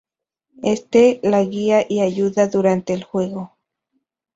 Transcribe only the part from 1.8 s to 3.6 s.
y ayuda durante el juego.